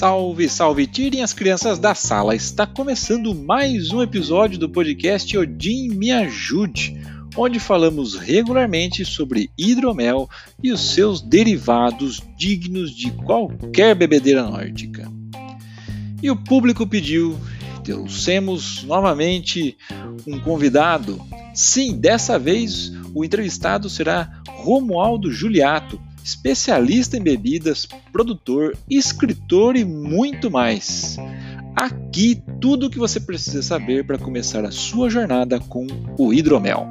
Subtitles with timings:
[0.00, 0.86] Salve, salve!
[0.86, 2.34] Tirem as crianças da sala!
[2.34, 6.98] Está começando mais um episódio do podcast Odin Me Ajude,
[7.36, 10.26] onde falamos regularmente sobre hidromel
[10.62, 15.06] e os seus derivados dignos de qualquer bebedeira nórdica.
[16.22, 17.38] E o público pediu,
[17.84, 19.76] trouxemos novamente
[20.26, 21.20] um convidado.
[21.54, 30.50] Sim, dessa vez o entrevistado será Romualdo Juliato, especialista em bebidas, produtor, escritor e muito
[30.50, 31.16] mais.
[31.74, 35.86] Aqui tudo o que você precisa saber para começar a sua jornada com
[36.18, 36.86] o hidromel.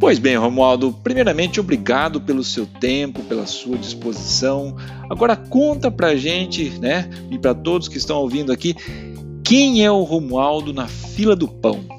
[0.00, 4.76] Pois bem, Romualdo, primeiramente obrigado pelo seu tempo, pela sua disposição.
[5.10, 8.76] Agora conta pra gente, né, e para todos que estão ouvindo aqui,
[9.42, 11.97] quem é o Romualdo na fila do pão?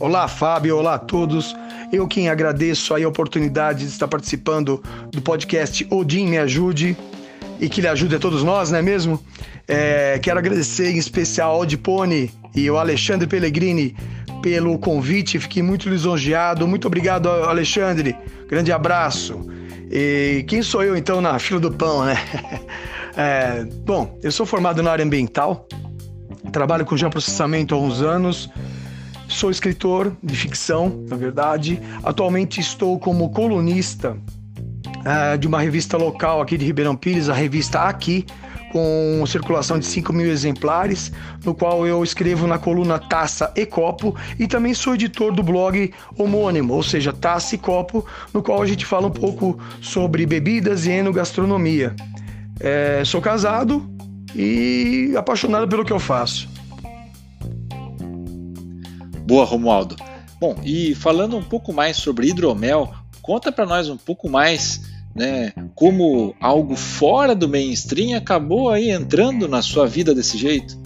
[0.00, 1.56] Olá, Fábio, olá a todos.
[1.92, 6.96] Eu quem agradeço a oportunidade de estar participando do podcast Odin Me Ajude
[7.58, 9.20] e que lhe ajude a todos nós, não é mesmo?
[9.66, 13.96] É, quero agradecer em especial ao Audipone e ao Alexandre Pellegrini
[14.40, 16.68] pelo convite, fiquei muito lisonjeado.
[16.68, 18.16] Muito obrigado, Alexandre.
[18.46, 19.50] Grande abraço.
[19.90, 22.16] E quem sou eu então na fila do pão, né?
[23.20, 25.66] É, bom, eu sou formado na área ambiental,
[26.52, 28.48] trabalho com geoprocessamento há uns anos.
[29.28, 31.80] Sou escritor de ficção, na verdade.
[32.02, 37.80] Atualmente estou como colunista uh, de uma revista local aqui de Ribeirão Pires, a revista
[37.82, 38.24] Aqui,
[38.72, 41.12] com circulação de 5 mil exemplares,
[41.44, 45.92] no qual eu escrevo na coluna Taça e Copo e também sou editor do blog
[46.16, 50.86] homônimo, ou seja, Taça e Copo, no qual a gente fala um pouco sobre bebidas
[50.86, 51.94] e enogastronomia.
[52.60, 53.88] É, sou casado
[54.34, 56.57] e apaixonado pelo que eu faço.
[59.28, 59.94] Boa, Romualdo.
[60.40, 62.90] Bom, e falando um pouco mais sobre hidromel,
[63.20, 64.80] conta para nós um pouco mais,
[65.14, 70.80] né, como algo fora do mainstream acabou aí entrando na sua vida desse jeito.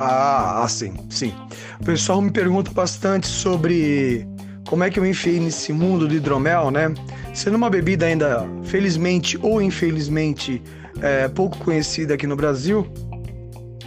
[0.00, 1.32] Ah, sim, sim.
[1.80, 4.26] O pessoal me pergunta bastante sobre
[4.66, 6.92] como é que eu enfiei nesse mundo do hidromel, né?
[7.32, 10.60] Sendo uma bebida ainda, felizmente ou infelizmente,
[11.00, 12.92] é, pouco conhecida aqui no Brasil,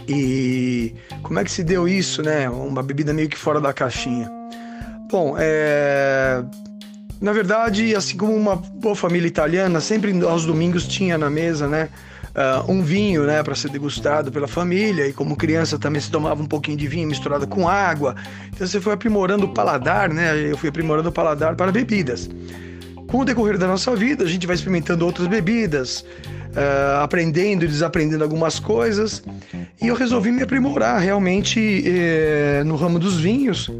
[0.08, 2.48] e como é que se deu isso, né?
[2.48, 4.30] Uma bebida meio que fora da caixinha.
[5.10, 6.42] Bom, é...
[7.20, 11.88] na verdade, assim como uma boa família italiana, sempre aos domingos tinha na mesa, né?
[12.36, 16.42] Uh, um vinho, né, para ser degustado pela família, e como criança também se tomava
[16.42, 18.14] um pouquinho de vinho misturado com água.
[18.54, 20.36] Então você foi aprimorando o paladar, né?
[20.50, 22.28] Eu fui aprimorando o paladar para bebidas.
[23.06, 26.04] Com o decorrer da nossa vida, a gente vai experimentando outras bebidas,
[26.56, 29.22] uh, aprendendo e desaprendendo algumas coisas.
[29.80, 33.70] E eu resolvi me aprimorar realmente uh, no ramo dos vinhos,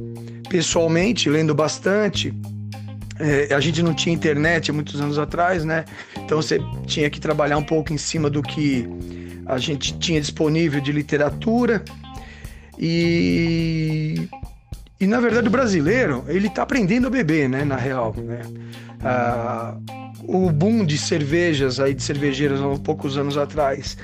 [0.48, 2.28] pessoalmente, lendo bastante.
[2.28, 5.84] Uh, a gente não tinha internet muitos anos atrás, né?
[6.18, 8.86] Então você tinha que trabalhar um pouco em cima do que
[9.46, 11.82] a gente tinha disponível de literatura.
[12.78, 14.28] E
[14.98, 18.40] e na verdade o brasileiro, ele está aprendendo a beber, né, na real, né?
[19.04, 19.76] Ah,
[20.26, 23.96] o boom de cervejas aí de cervejeiras há poucos anos atrás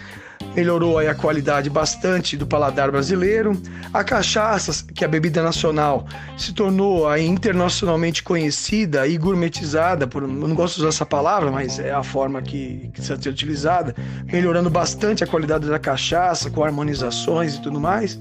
[0.55, 3.60] melhorou aí a qualidade bastante do paladar brasileiro.
[3.93, 6.06] A cachaça, que é a bebida nacional,
[6.37, 11.50] se tornou aí internacionalmente conhecida e gourmetizada, por, eu não gosto de usar essa palavra,
[11.50, 13.94] mas é a forma que, que precisa ser utilizada,
[14.25, 18.19] melhorando bastante a qualidade da cachaça, com harmonizações e tudo mais.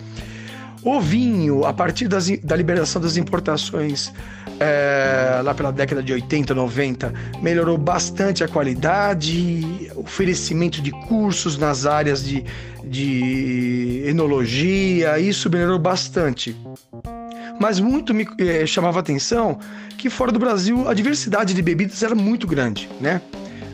[0.84, 4.12] O vinho, a partir das, da liberação das importações
[4.60, 11.86] é, lá pela década de 80, 90, melhorou bastante a qualidade, oferecimento de cursos nas
[11.86, 12.44] áreas de,
[12.84, 16.56] de enologia, isso melhorou bastante.
[17.60, 19.60] Mas muito me é, chamava a atenção
[19.98, 23.22] que fora do Brasil a diversidade de bebidas era muito grande, né?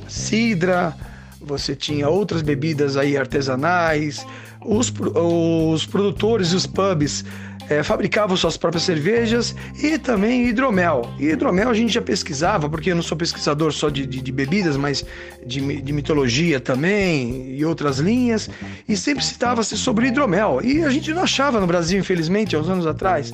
[0.10, 0.94] Cidra,
[1.40, 4.26] você tinha outras bebidas aí artesanais,
[4.68, 7.24] os, os produtores e os pubs
[7.70, 11.10] é, fabricavam suas próprias cervejas e também hidromel.
[11.20, 14.32] E hidromel a gente já pesquisava, porque eu não sou pesquisador só de, de, de
[14.32, 15.06] bebidas, mas
[15.46, 18.50] de, de, mitologia também e outras linhas,
[18.88, 20.60] e sempre citava-se sobre hidromel.
[20.64, 23.34] E a gente não achava no Brasil, infelizmente, há uns anos atrás.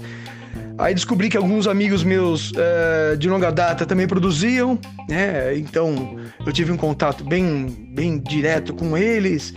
[0.77, 5.55] Aí descobri que alguns amigos meus é, de longa data também produziam, né?
[5.55, 9.53] Então eu tive um contato bem, bem direto com eles.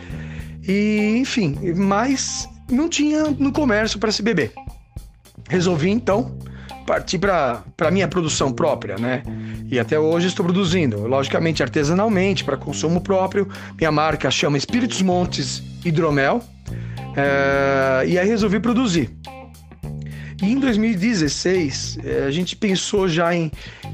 [0.67, 4.53] E, enfim, mas não tinha no comércio para se beber.
[5.49, 6.37] Resolvi então
[6.87, 9.23] partir para a minha produção própria, né?
[9.71, 13.49] E até hoje estou produzindo, logicamente artesanalmente, para consumo próprio.
[13.77, 16.41] Minha marca chama Espíritos Montes Hidromel.
[17.17, 19.11] É, e aí resolvi produzir.
[20.43, 23.51] E em 2016, é, a gente pensou já em.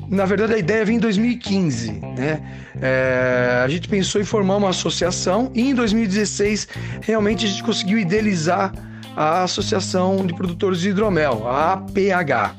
[0.09, 2.43] Na verdade, a ideia veio em 2015, né?
[2.81, 6.69] É, a gente pensou em formar uma associação e em 2016
[7.01, 8.73] realmente a gente conseguiu idealizar
[9.17, 12.57] a Associação de Produtores de Hidromel, a APH.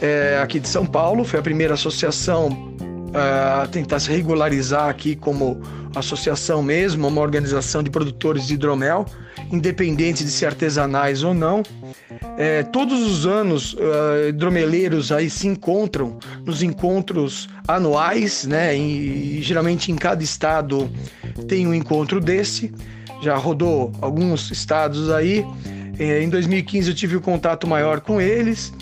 [0.00, 2.74] É, aqui de São Paulo, foi a primeira associação
[3.14, 5.62] a tentar se regularizar aqui como
[5.94, 9.06] associação mesmo, uma organização de produtores de hidromel,
[9.52, 11.62] independente de ser artesanais ou não.
[12.36, 18.76] É, todos os anos, uh, aí se encontram nos encontros anuais, né?
[18.76, 20.90] E, geralmente em cada estado
[21.46, 22.72] tem um encontro desse.
[23.22, 25.44] Já rodou alguns estados aí.
[25.98, 28.72] É, em 2015 eu tive um contato maior com eles.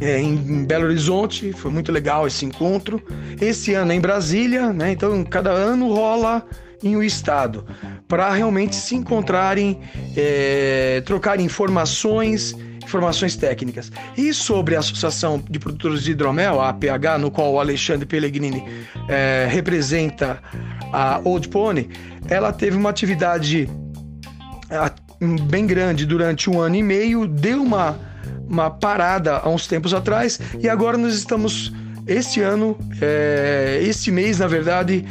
[0.00, 3.00] É, em Belo Horizonte, foi muito legal esse encontro.
[3.40, 4.90] Esse ano é em Brasília, né?
[4.90, 6.42] Então cada ano rola
[6.82, 7.66] em um estado
[8.08, 9.80] para realmente se encontrarem,
[10.16, 13.90] é, trocarem informações, informações técnicas.
[14.16, 18.64] E sobre a Associação de Produtores de Hidromel, a APH, no qual o Alexandre Pellegrini
[19.08, 20.40] é, representa
[20.92, 21.88] a Old Pony,
[22.28, 23.68] ela teve uma atividade
[25.48, 27.98] bem grande durante um ano e meio, deu uma,
[28.48, 31.72] uma parada há uns tempos atrás e agora nós estamos,
[32.06, 35.04] esse ano, é, esse mês, na verdade,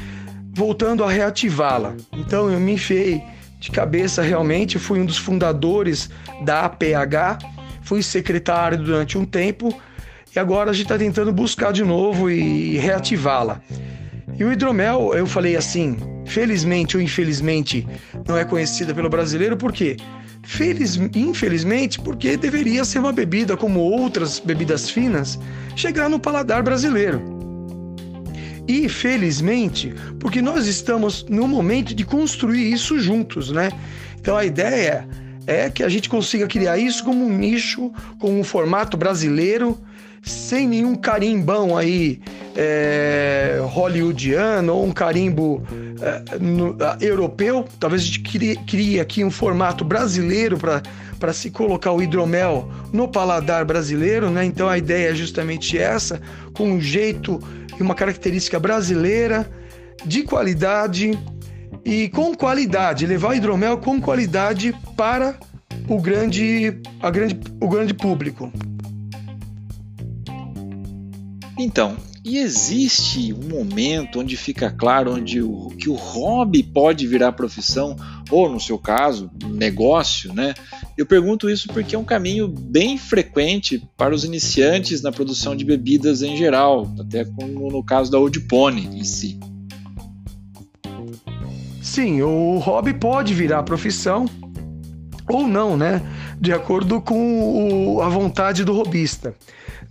[0.54, 1.96] voltando a reativá-la.
[2.14, 3.24] Então eu me enfiei
[3.60, 6.10] de cabeça realmente, fui um dos fundadores
[6.46, 7.40] da APH,
[7.82, 9.74] fui secretário durante um tempo
[10.36, 13.62] e agora a gente está tentando buscar de novo e reativá-la.
[14.38, 17.88] E o hidromel, eu falei assim, felizmente ou infelizmente,
[18.28, 19.98] não é conhecida pelo brasileiro, por quê?
[20.44, 25.40] Feliz, infelizmente, porque deveria ser uma bebida como outras bebidas finas,
[25.76, 27.33] chegar no paladar brasileiro.
[28.68, 33.70] E felizmente, porque nós estamos no momento de construir isso juntos, né?
[34.20, 35.08] Então a ideia
[35.46, 39.78] é que a gente consiga criar isso como um nicho, com um formato brasileiro,
[40.22, 42.22] sem nenhum carimbão aí
[42.56, 45.62] é, hollywoodiano ou um carimbo
[46.02, 47.66] é, no, europeu.
[47.80, 50.82] Talvez a gente crie, crie aqui um formato brasileiro para
[51.32, 54.44] se colocar o hidromel no paladar brasileiro, né?
[54.44, 56.20] Então a ideia é justamente essa,
[56.54, 57.40] com um jeito
[57.80, 59.50] e uma característica brasileira
[60.04, 61.18] de qualidade
[61.86, 65.38] e com qualidade, levar o hidromel com qualidade para
[65.88, 68.52] o grande, a grande, o grande público.
[71.58, 77.34] Então, e existe um momento onde fica claro onde o, que o hobby pode virar
[77.34, 77.98] profissão,
[78.34, 80.56] ou no seu caso, negócio, né?
[80.98, 85.64] Eu pergunto isso porque é um caminho bem frequente para os iniciantes na produção de
[85.64, 89.40] bebidas em geral, até como no caso da Old Pony em si.
[91.80, 94.26] Sim, o hobby pode virar profissão
[95.30, 96.02] ou não, né?
[96.42, 99.36] De acordo com o, a vontade do robista.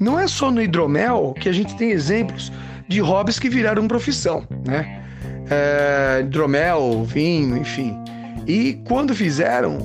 [0.00, 2.50] Não é só no hidromel que a gente tem exemplos
[2.88, 5.00] de hobbies que viraram profissão, né?
[5.48, 7.96] É, hidromel, vinho, enfim.
[8.46, 9.78] E quando fizeram,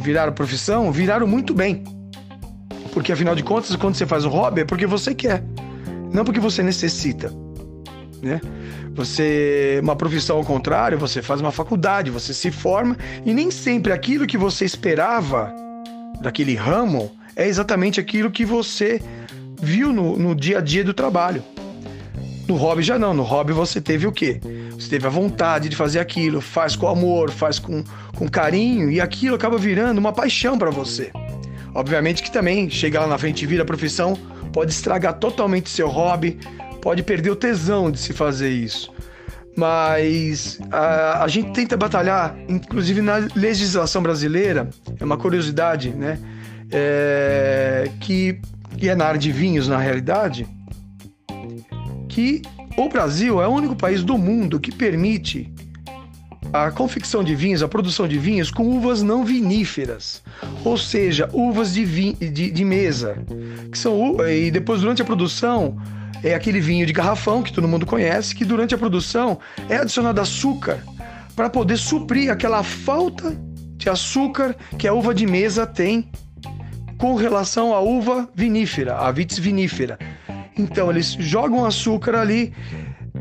[0.00, 1.84] viraram profissão, viraram muito bem.
[2.92, 5.42] Porque afinal de contas, quando você faz o hobby é porque você quer,
[6.12, 7.32] não porque você necessita,
[8.22, 8.40] né?
[8.94, 13.90] Você, uma profissão ao contrário, você faz uma faculdade, você se forma e nem sempre
[13.90, 15.50] aquilo que você esperava
[16.20, 19.00] daquele ramo é exatamente aquilo que você
[19.62, 21.42] viu no, no dia a dia do trabalho.
[22.46, 24.40] No hobby já não, no hobby você teve o quê?
[24.82, 27.84] Você teve a vontade de fazer aquilo, faz com amor, faz com,
[28.16, 31.12] com carinho e aquilo acaba virando uma paixão para você.
[31.72, 34.18] Obviamente que também chegar lá na frente e vir a profissão
[34.52, 36.38] pode estragar totalmente seu hobby,
[36.82, 38.92] pode perder o tesão de se fazer isso.
[39.56, 46.18] Mas a, a gente tenta batalhar, inclusive na legislação brasileira, é uma curiosidade, né?
[46.70, 48.40] É, que
[48.76, 50.46] que é na área de vinhos na realidade,
[52.08, 52.42] que
[52.76, 55.52] o Brasil é o único país do mundo que permite
[56.52, 60.22] a confecção de vinhos, a produção de vinhos com uvas não viníferas,
[60.64, 63.16] ou seja, uvas de, vi, de, de mesa,
[63.70, 65.76] que são e depois durante a produção
[66.22, 69.38] é aquele vinho de garrafão que todo mundo conhece, que durante a produção
[69.68, 70.84] é adicionado açúcar
[71.34, 73.36] para poder suprir aquela falta
[73.76, 76.10] de açúcar que a uva de mesa tem
[76.98, 79.98] com relação à uva vinífera, a vitis vinífera.
[80.58, 82.52] Então eles jogam açúcar ali,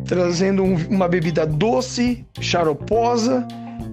[0.06, 3.48] trazendo um, uma bebida doce, xaroposa,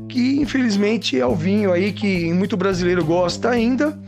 [0.08, 3.98] que infelizmente é o vinho aí que muito brasileiro gosta ainda,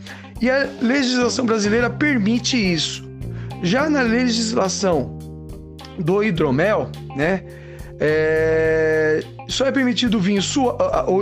[0.41, 3.09] e a legislação brasileira permite isso.
[3.61, 5.17] Já na legislação
[5.99, 7.43] do hidromel, né,
[7.99, 10.41] é, só é permitido vinho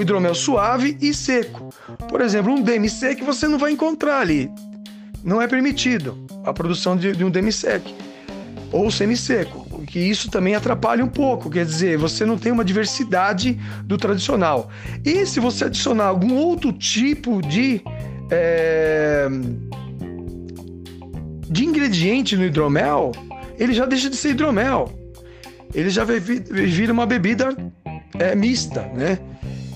[0.01, 1.69] hidromel suave e seco.
[2.07, 4.49] Por exemplo, um DMC que você não vai encontrar ali.
[5.23, 7.93] Não é permitido a produção de, de um demisec
[8.71, 13.59] ou semi-seco, que isso também atrapalha um pouco, quer dizer, você não tem uma diversidade
[13.83, 14.69] do tradicional.
[15.03, 17.81] E se você adicionar algum outro tipo de
[18.29, 19.27] é,
[21.49, 23.11] de ingrediente no hidromel,
[23.57, 24.91] ele já deixa de ser hidromel.
[25.73, 27.55] Ele já vira uma bebida
[28.19, 29.19] é, mista, né?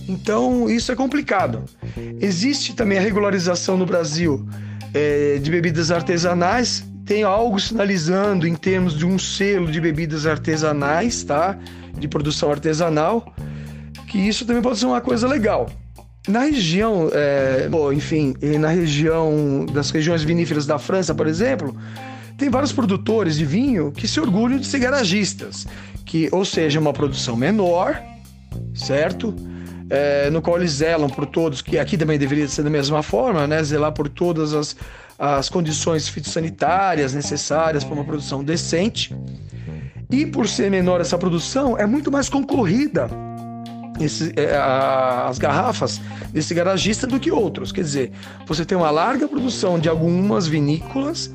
[0.07, 1.63] Então isso é complicado.
[2.19, 4.45] Existe também a regularização no Brasil
[4.93, 6.85] é, de bebidas artesanais.
[7.05, 11.57] Tem algo sinalizando em termos de um selo de bebidas artesanais, tá?
[11.97, 13.33] De produção artesanal,
[14.07, 15.69] que isso também pode ser uma coisa legal.
[16.27, 21.75] Na região, é, bom, enfim, na região das regiões viníferas da França, por exemplo,
[22.37, 25.67] tem vários produtores de vinho que se orgulham de ser garagistas,
[26.05, 28.01] que, ou seja, uma produção menor,
[28.73, 29.35] certo?
[29.89, 33.45] É, no qual eles zelam por todos, que aqui também deveria ser da mesma forma,
[33.45, 33.61] né?
[33.63, 34.75] Zelar por todas as,
[35.19, 39.15] as condições fitossanitárias necessárias para uma produção decente.
[40.09, 43.09] E por ser menor essa produção, é muito mais concorrida
[43.99, 45.99] esse, é, a, as garrafas
[46.31, 47.71] desse garagista do que outros.
[47.71, 48.11] Quer dizer,
[48.45, 51.33] você tem uma larga produção de algumas vinícolas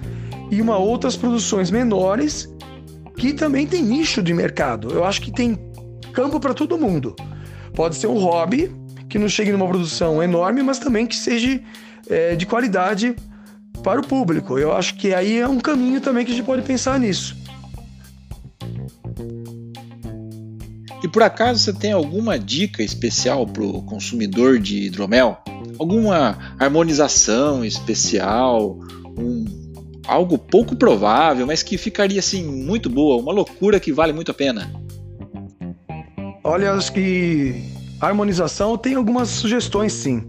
[0.50, 2.48] e uma outras produções menores
[3.16, 4.90] que também tem nicho de mercado.
[4.92, 5.58] Eu acho que tem
[6.12, 7.14] campo para todo mundo.
[7.78, 8.72] Pode ser um hobby
[9.08, 11.60] que não chegue numa produção enorme, mas também que seja
[12.10, 13.14] é, de qualidade
[13.84, 14.58] para o público.
[14.58, 17.36] Eu acho que aí é um caminho também que a gente pode pensar nisso.
[21.04, 25.38] E por acaso você tem alguma dica especial para o consumidor de hidromel?
[25.78, 28.76] Alguma harmonização especial?
[29.16, 29.44] Um,
[30.04, 34.34] algo pouco provável, mas que ficaria assim muito boa, uma loucura que vale muito a
[34.34, 34.87] pena?
[36.50, 37.62] Olha, acho que
[38.00, 40.24] a harmonização tem algumas sugestões sim.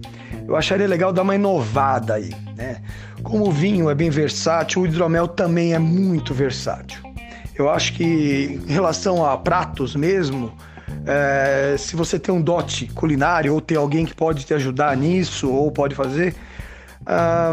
[0.46, 2.82] Eu acharia legal dar uma inovada aí, né?
[3.24, 7.02] Como o vinho é bem versátil, o hidromel também é muito versátil.
[7.58, 10.52] Eu acho que em relação a pratos mesmo,
[11.06, 15.50] é, se você tem um dote culinário ou tem alguém que pode te ajudar nisso
[15.50, 16.36] ou pode fazer,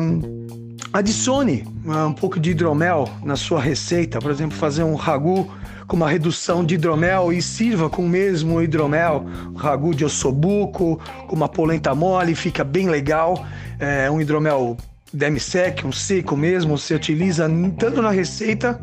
[0.03, 4.19] um, adicione um pouco de hidromel na sua receita.
[4.19, 5.49] Por exemplo, fazer um ragu
[5.87, 9.27] com uma redução de hidromel e sirva com o mesmo hidromel,
[9.57, 13.47] ragu de ossobuco, com uma polenta mole, fica bem legal.
[13.79, 14.77] É, um hidromel
[15.13, 18.81] demi-sec, um seco mesmo, você utiliza tanto na receita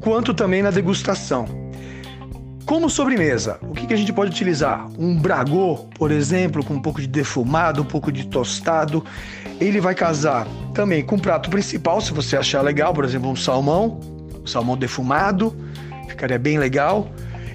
[0.00, 1.46] quanto também na degustação.
[2.64, 4.88] Como sobremesa, o que, a gente pode utilizar?
[4.98, 9.04] Um bragô, por exemplo, com um pouco de defumado, um pouco de tostado.
[9.60, 13.36] Ele vai casar também com o prato principal, se você achar legal, por exemplo, um
[13.36, 14.00] salmão,
[14.46, 15.54] salmão defumado,
[16.08, 17.10] ficaria bem legal.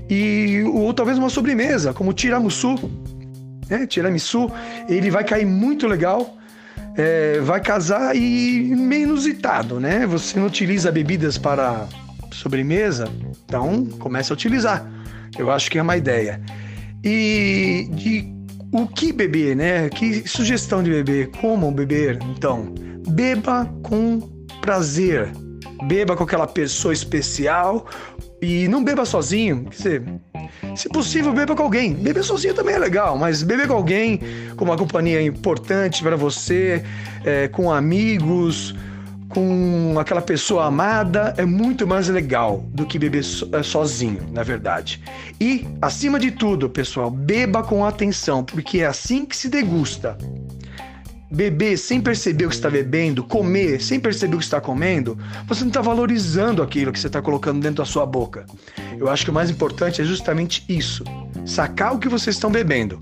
[0.09, 2.75] E ou talvez uma sobremesa, como tiramisu,
[3.69, 3.85] né?
[3.85, 4.51] Tiramisu,
[4.87, 6.39] ele vai cair muito legal
[6.99, 10.05] é, vai casar e meio inusitado, né?
[10.05, 11.87] Você não utiliza bebidas para
[12.31, 13.07] sobremesa,
[13.45, 14.85] então comece a utilizar.
[15.37, 16.41] Eu acho que é uma ideia.
[17.03, 18.33] E de
[18.73, 19.89] o que beber, né?
[19.89, 21.31] Que sugestão de beber?
[21.39, 22.19] Como beber?
[22.35, 22.73] Então,
[23.07, 24.19] beba com
[24.61, 25.31] prazer.
[25.87, 27.87] Beba com aquela pessoa especial
[28.41, 29.65] e não beba sozinho.
[29.65, 30.03] Quer dizer,
[30.75, 31.93] se possível, beba com alguém.
[31.93, 34.19] Beber sozinho também é legal, mas beber com alguém,
[34.55, 36.83] com uma companhia importante para você,
[37.23, 38.75] é, com amigos,
[39.29, 45.01] com aquela pessoa amada, é muito mais legal do que beber é, sozinho, na verdade.
[45.39, 50.17] E, acima de tudo, pessoal, beba com atenção, porque é assim que se degusta
[51.31, 55.17] beber sem perceber o que está bebendo, comer sem perceber o que está comendo,
[55.47, 58.45] você não está valorizando aquilo que você está colocando dentro da sua boca.
[58.97, 61.03] Eu acho que o mais importante é justamente isso:
[61.45, 63.01] sacar o que vocês estão bebendo.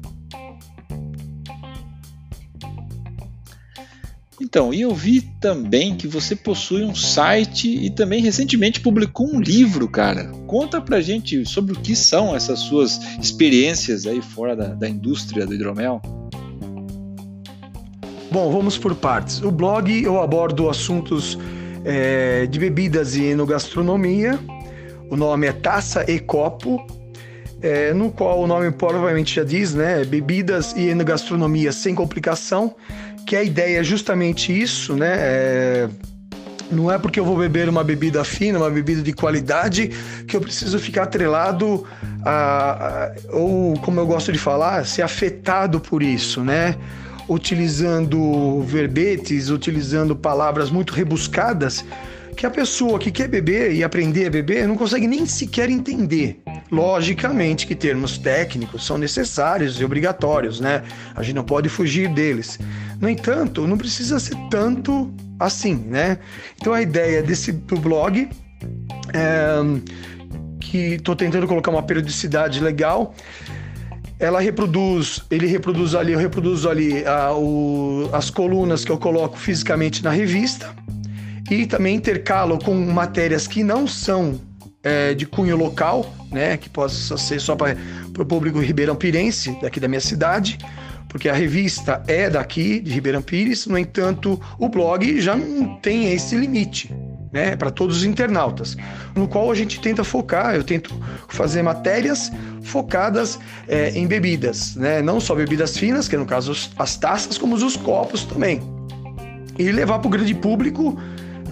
[4.40, 9.42] Então, e eu vi também que você possui um site e também recentemente publicou um
[9.42, 10.26] livro, cara.
[10.46, 15.46] Conta pra gente sobre o que são essas suas experiências aí fora da, da indústria
[15.46, 16.02] do hidromel.
[18.30, 19.42] Bom, vamos por partes.
[19.42, 21.40] O blog eu abordo assuntos
[21.86, 24.38] é, de bebidas e enogastronomia.
[25.10, 26.86] O nome é Taça e Copo,
[27.62, 30.04] é, no qual o nome provavelmente já diz, né?
[30.04, 32.76] Bebidas e enogastronomia sem complicação,
[33.26, 35.16] que a ideia é justamente isso, né?
[35.18, 35.90] É,
[36.70, 39.90] não é porque eu vou beber uma bebida fina, uma bebida de qualidade,
[40.28, 41.86] que eu preciso ficar atrelado
[42.26, 46.76] a, a ou, como eu gosto de falar, ser afetado por isso, né?
[47.28, 51.84] Utilizando verbetes, utilizando palavras muito rebuscadas,
[52.36, 56.40] que a pessoa que quer beber e aprender a beber não consegue nem sequer entender.
[56.72, 60.84] Logicamente que termos técnicos são necessários e obrigatórios, né?
[61.16, 62.60] A gente não pode fugir deles.
[63.02, 66.20] No entanto, não precisa ser tanto assim, né?
[66.62, 68.30] Então a ideia desse do blog
[69.14, 69.58] é,
[70.60, 73.16] que estou tentando colocar uma periodicidade legal.
[74.20, 79.38] Ela reproduz, ele reproduz ali, eu reproduzo ali a, o, as colunas que eu coloco
[79.38, 80.74] fisicamente na revista
[81.50, 84.42] e também intercalo com matérias que não são
[84.84, 87.76] é, de cunho local, né, que possa ser só para
[88.18, 90.58] o público ribeirão pirense, daqui da minha cidade,
[91.08, 96.12] porque a revista é daqui, de Ribeirão Pires, no entanto, o blog já não tem
[96.12, 96.94] esse limite.
[97.38, 98.76] Né, para todos os internautas,
[99.14, 100.92] no qual a gente tenta focar, eu tento
[101.28, 102.32] fazer matérias
[102.64, 107.54] focadas é, em bebidas, né, não só bebidas finas, que no caso as taças, como
[107.54, 108.60] os copos também,
[109.56, 111.00] e levar para o grande público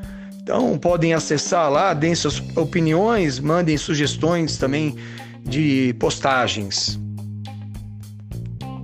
[0.49, 4.97] Então, podem acessar lá, deem suas opiniões, mandem sugestões também
[5.45, 6.99] de postagens.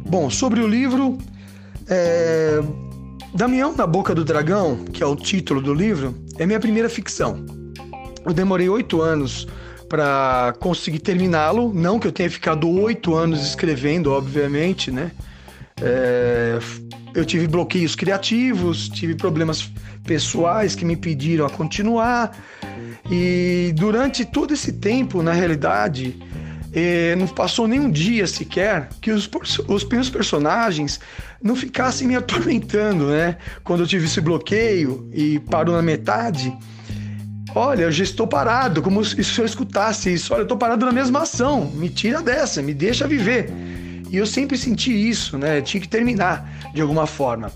[0.05, 1.17] Bom, sobre o livro,
[1.89, 2.61] é...
[3.35, 7.43] Damião na Boca do Dragão, que é o título do livro, é minha primeira ficção.
[8.27, 9.49] Eu demorei oito anos
[9.89, 11.73] para conseguir terminá-lo.
[11.73, 15.13] Não que eu tenha ficado oito anos escrevendo, obviamente, né?
[15.81, 16.59] É,
[17.15, 19.71] eu tive bloqueios criativos, tive problemas
[20.05, 22.37] pessoais que me impediram a continuar.
[23.11, 26.17] E durante todo esse tempo, na realidade,
[26.73, 29.29] é, não passou nem um dia sequer que os,
[29.69, 31.01] os meus personagens
[31.43, 33.37] não ficassem me atormentando, né?
[33.63, 36.57] Quando eu tive esse bloqueio e parou na metade,
[37.57, 40.35] Olha, eu já estou parado, como se eu escutasse isso.
[40.35, 41.67] Olha, eu estou parado na mesma ação.
[41.67, 43.49] Me tira dessa, me deixa viver.
[44.11, 45.61] E eu sempre senti isso, né?
[45.61, 47.53] Tinha que terminar de alguma forma.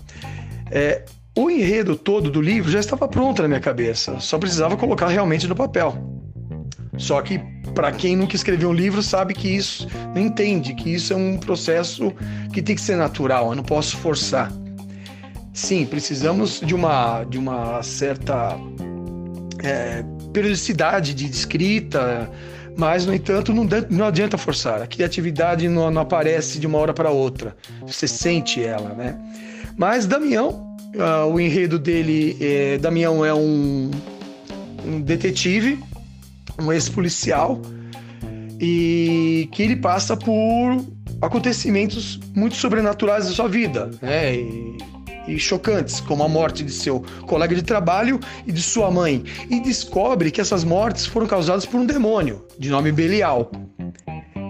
[0.71, 1.03] É,
[1.39, 5.47] o enredo todo do livro já estava pronto na minha cabeça, só precisava colocar realmente
[5.47, 5.95] no papel.
[6.97, 7.39] Só que
[7.73, 11.37] para quem nunca escreveu um livro sabe que isso não entende que isso é um
[11.37, 12.11] processo
[12.51, 14.51] que tem que ser natural, eu não posso forçar.
[15.53, 18.57] Sim, precisamos de uma de uma certa
[19.63, 22.29] é, periodicidade de escrita,
[22.75, 24.81] mas, no entanto, não, não adianta forçar.
[24.81, 27.55] A criatividade não, não aparece de uma hora para outra.
[27.81, 29.19] Você sente ela, né?
[29.79, 33.89] Mas Damião, uh, o enredo dele, é, Damião é um,
[34.85, 35.79] um detetive,
[36.61, 37.61] um ex-policial,
[38.59, 40.85] e que ele passa por
[41.21, 44.35] acontecimentos muito sobrenaturais da sua vida, né?
[44.35, 44.77] E
[45.27, 49.59] e chocantes, como a morte de seu colega de trabalho e de sua mãe, e
[49.59, 53.51] descobre que essas mortes foram causadas por um demônio de nome Belial.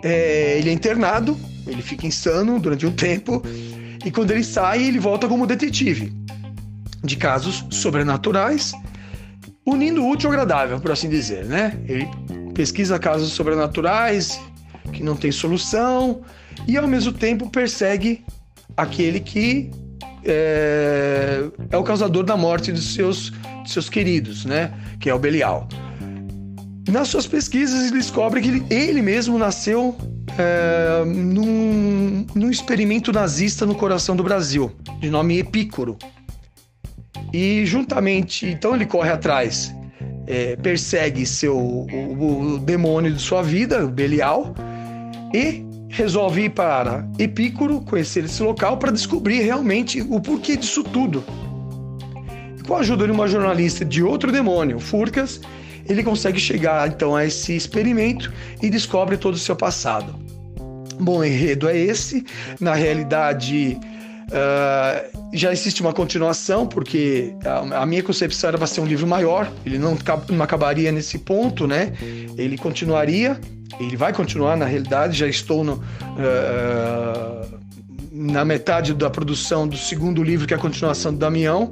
[0.01, 1.37] É, ele é internado,
[1.67, 3.43] ele fica insano durante um tempo,
[4.05, 6.13] e quando ele sai, ele volta como detetive
[7.03, 8.73] de casos sobrenaturais,
[9.65, 11.77] unindo o útil ao agradável, por assim dizer, né?
[11.87, 12.07] Ele
[12.53, 14.39] pesquisa casos sobrenaturais
[14.91, 16.21] que não tem solução
[16.67, 18.23] e ao mesmo tempo persegue
[18.75, 19.71] aquele que
[20.25, 23.31] é, é o causador da morte dos seus,
[23.63, 24.73] de seus queridos, né?
[24.99, 25.67] Que é o Belial.
[26.89, 29.95] Nas suas pesquisas, ele descobre que ele, ele mesmo nasceu
[30.39, 35.97] é, num, num experimento nazista no coração do Brasil, de nome Epícoro.
[37.33, 39.75] E juntamente, então ele corre atrás,
[40.25, 44.55] é, persegue seu, o, o, demônio de sua vida, o Belial,
[45.33, 51.21] e resolve ir para Epícoro, conhecer esse local para descobrir realmente o porquê disso tudo.
[52.57, 55.41] E com a ajuda de uma jornalista de outro demônio, Furcas,
[55.85, 60.28] ele consegue chegar então a esse experimento e descobre todo o seu passado.
[60.99, 62.25] Bom, enredo é esse.
[62.59, 63.79] Na realidade,
[64.27, 69.07] uh, já existe uma continuação, porque a, a, minha concepção era para ser um livro
[69.07, 69.97] maior, ele não,
[70.29, 71.93] não acabaria nesse ponto, né?
[72.37, 73.39] Ele continuaria
[73.79, 75.17] ele vai continuar na realidade.
[75.17, 77.59] Já estou no, uh,
[78.11, 81.69] na metade da produção do segundo livro, que é a continuação do Damião,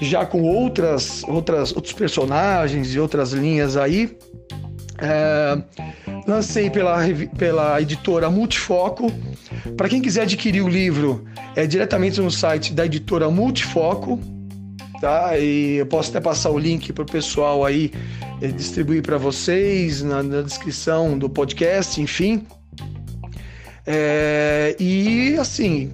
[0.00, 4.16] já com outras, outras outros personagens e outras linhas aí.
[4.96, 5.62] Uh,
[6.26, 6.98] lancei pela,
[7.36, 9.12] pela editora Multifoco.
[9.76, 14.18] Para quem quiser adquirir o livro, é diretamente no site da editora Multifoco
[15.00, 15.38] tá?
[15.38, 17.92] E eu posso até passar o link para o pessoal aí
[18.40, 22.46] eh, distribuir para vocês na, na, descrição do podcast, enfim.
[23.86, 25.92] É, e assim,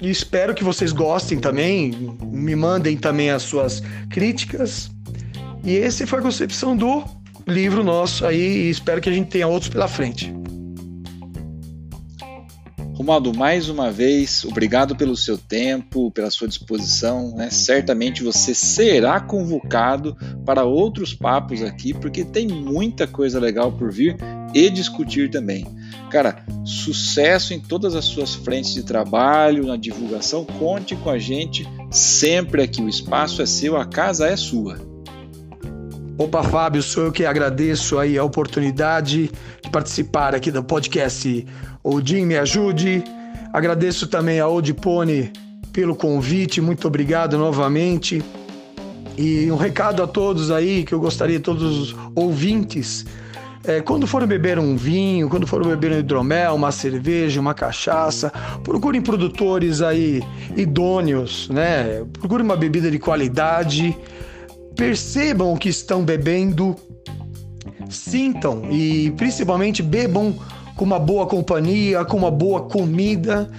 [0.00, 4.90] espero que vocês gostem também, me mandem também as suas críticas.
[5.64, 7.04] E esse foi a concepção do
[7.48, 10.32] livro nosso aí, e espero que a gente tenha outros pela frente.
[12.98, 17.32] Romaldo, mais uma vez, obrigado pelo seu tempo, pela sua disposição.
[17.32, 17.48] Né?
[17.48, 24.16] Certamente você será convocado para outros papos aqui, porque tem muita coisa legal por vir
[24.52, 25.64] e discutir também.
[26.10, 30.44] Cara, sucesso em todas as suas frentes de trabalho, na divulgação.
[30.44, 32.82] Conte com a gente sempre aqui.
[32.82, 34.97] O espaço é seu, a casa é sua.
[36.18, 39.30] Opa, Fábio, sou eu que agradeço aí a oportunidade
[39.62, 41.46] de participar aqui do podcast
[41.80, 43.04] Odin Me Ajude.
[43.52, 45.32] Agradeço também a Odipone
[45.72, 48.20] pelo convite, muito obrigado novamente.
[49.16, 53.06] E um recado a todos aí que eu gostaria, todos os ouvintes,
[53.62, 58.32] é, quando forem beber um vinho, quando forem beber um hidromel, uma cerveja, uma cachaça,
[58.64, 60.20] procurem produtores aí
[60.56, 62.04] idôneos, né?
[62.12, 63.96] Procurem uma bebida de qualidade
[64.78, 66.76] percebam o que estão bebendo,
[67.90, 70.32] sintam e principalmente bebam
[70.76, 73.50] com uma boa companhia, com uma boa comida,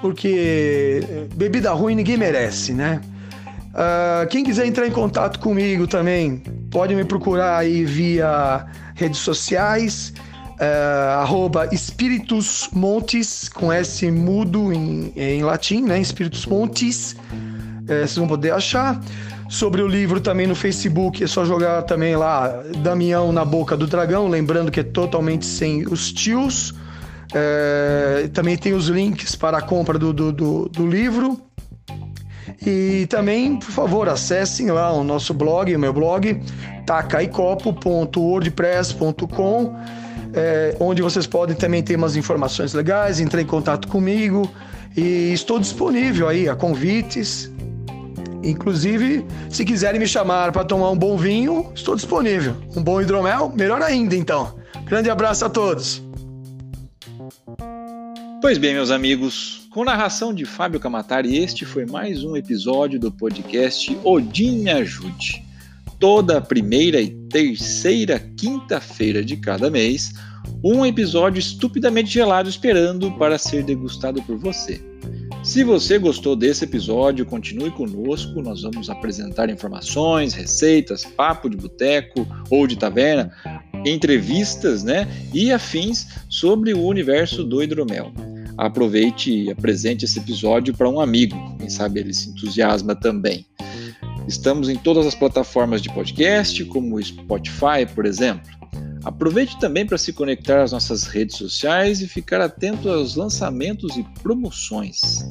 [0.00, 1.00] porque
[1.36, 3.00] bebida ruim ninguém merece, né?
[3.70, 10.12] Uh, quem quiser entrar em contato comigo também, pode me procurar aí via redes sociais,
[10.60, 16.00] uh, arroba Espíritos Montes, com S mudo em, em latim, né?
[16.00, 19.00] Espíritos Montes, uh, vocês vão poder achar.
[19.54, 23.86] Sobre o livro também no Facebook, é só jogar também lá Damião na Boca do
[23.86, 26.74] Dragão, lembrando que é totalmente sem os tios.
[27.32, 31.40] É, também tem os links para a compra do, do, do, do livro.
[32.66, 36.42] E também, por favor, acessem lá o nosso blog, o meu blog,
[36.84, 39.76] tacaicopo.wordpress.com,
[40.32, 44.50] é, onde vocês podem também ter umas informações legais, entrar em contato comigo.
[44.96, 47.53] E estou disponível aí a convites
[48.44, 52.54] Inclusive, se quiserem me chamar para tomar um bom vinho, estou disponível.
[52.76, 54.54] Um bom hidromel, melhor ainda então.
[54.84, 56.02] Grande abraço a todos.
[58.42, 63.10] Pois bem, meus amigos, com narração de Fábio Camatari, este foi mais um episódio do
[63.10, 65.42] podcast Odin Ajude.
[65.98, 70.12] Toda primeira e terceira quinta-feira de cada mês,
[70.62, 74.93] um episódio estupidamente gelado esperando para ser degustado por você.
[75.54, 78.42] Se você gostou desse episódio, continue conosco.
[78.42, 83.30] Nós vamos apresentar informações, receitas, papo de boteco ou de taverna,
[83.86, 88.12] entrevistas, né, e afins sobre o universo do hidromel.
[88.58, 93.46] Aproveite e apresente esse episódio para um amigo, quem sabe ele se entusiasma também.
[94.26, 98.50] Estamos em todas as plataformas de podcast, como o Spotify, por exemplo.
[99.04, 104.02] Aproveite também para se conectar às nossas redes sociais e ficar atento aos lançamentos e
[104.22, 105.28] promoções.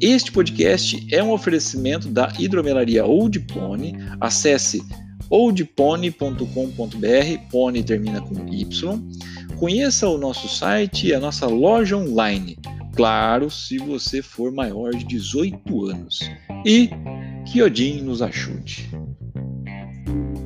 [0.00, 3.96] Este podcast é um oferecimento da Hidromelaria Old Pony.
[4.20, 4.80] Acesse
[5.28, 9.02] oldpony.com.br, pony termina com Y.
[9.58, 12.56] Conheça o nosso site e a nossa loja online.
[12.94, 16.20] Claro, se você for maior de 18 anos.
[16.64, 16.90] E
[17.44, 18.88] que Odin nos ajude.